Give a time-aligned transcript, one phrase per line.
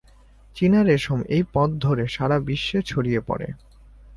[0.55, 3.47] চীনা রেশম এই পথ ধরে সারা বিশ্বে ছড়িয়ে পড়ে।